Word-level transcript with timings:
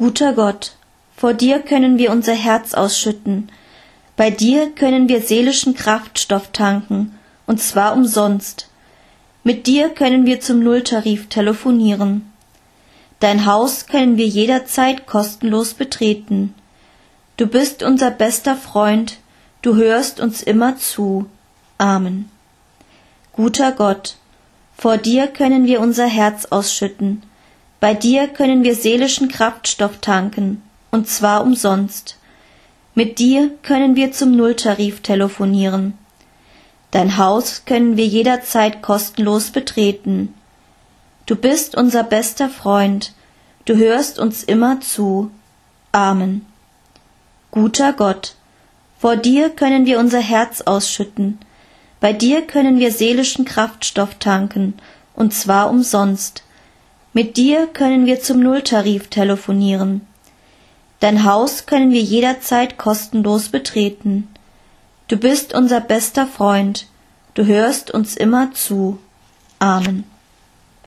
Guter 0.00 0.32
Gott, 0.32 0.72
vor 1.14 1.34
dir 1.34 1.58
können 1.58 1.98
wir 1.98 2.10
unser 2.10 2.32
Herz 2.32 2.72
ausschütten, 2.72 3.50
bei 4.16 4.30
dir 4.30 4.70
können 4.70 5.10
wir 5.10 5.20
seelischen 5.20 5.74
Kraftstoff 5.74 6.52
tanken, 6.52 7.18
und 7.46 7.60
zwar 7.60 7.92
umsonst. 7.92 8.70
Mit 9.44 9.66
dir 9.66 9.90
können 9.90 10.24
wir 10.24 10.40
zum 10.40 10.60
Nulltarif 10.60 11.28
telefonieren. 11.28 12.32
Dein 13.18 13.44
Haus 13.44 13.88
können 13.88 14.16
wir 14.16 14.26
jederzeit 14.26 15.06
kostenlos 15.06 15.74
betreten. 15.74 16.54
Du 17.36 17.46
bist 17.46 17.82
unser 17.82 18.10
bester 18.10 18.56
Freund, 18.56 19.18
du 19.60 19.74
hörst 19.74 20.18
uns 20.18 20.42
immer 20.42 20.78
zu. 20.78 21.26
Amen. 21.76 22.30
Guter 23.34 23.72
Gott, 23.72 24.16
vor 24.78 24.96
dir 24.96 25.26
können 25.26 25.66
wir 25.66 25.78
unser 25.78 26.06
Herz 26.06 26.46
ausschütten, 26.46 27.22
bei 27.80 27.94
dir 27.94 28.28
können 28.28 28.62
wir 28.62 28.74
seelischen 28.74 29.28
Kraftstoff 29.28 29.98
tanken, 29.98 30.62
und 30.90 31.08
zwar 31.08 31.42
umsonst. 31.42 32.18
Mit 32.94 33.18
dir 33.18 33.50
können 33.62 33.96
wir 33.96 34.12
zum 34.12 34.36
Nulltarif 34.36 35.00
telefonieren. 35.00 35.96
Dein 36.90 37.16
Haus 37.16 37.62
können 37.64 37.96
wir 37.96 38.06
jederzeit 38.06 38.82
kostenlos 38.82 39.50
betreten. 39.50 40.34
Du 41.24 41.36
bist 41.36 41.74
unser 41.74 42.02
bester 42.02 42.48
Freund, 42.48 43.14
du 43.64 43.76
hörst 43.76 44.18
uns 44.18 44.42
immer 44.42 44.80
zu. 44.80 45.30
Amen. 45.92 46.44
Guter 47.52 47.92
Gott, 47.92 48.34
vor 48.98 49.16
dir 49.16 49.48
können 49.48 49.86
wir 49.86 49.98
unser 49.98 50.20
Herz 50.20 50.60
ausschütten, 50.60 51.38
bei 52.00 52.12
dir 52.12 52.42
können 52.42 52.78
wir 52.78 52.92
seelischen 52.92 53.44
Kraftstoff 53.44 54.16
tanken, 54.16 54.74
und 55.14 55.32
zwar 55.32 55.70
umsonst. 55.70 56.42
Mit 57.12 57.36
dir 57.36 57.66
können 57.66 58.06
wir 58.06 58.20
zum 58.20 58.40
Nulltarif 58.40 59.08
telefonieren. 59.08 60.02
Dein 61.00 61.24
Haus 61.24 61.66
können 61.66 61.90
wir 61.90 62.02
jederzeit 62.02 62.78
kostenlos 62.78 63.48
betreten. 63.48 64.28
Du 65.08 65.16
bist 65.16 65.54
unser 65.54 65.80
bester 65.80 66.26
Freund, 66.26 66.86
du 67.34 67.46
hörst 67.46 67.90
uns 67.90 68.16
immer 68.16 68.52
zu. 68.52 68.98
Amen. 69.58 70.04